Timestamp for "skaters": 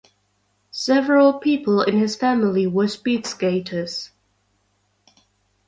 3.27-4.09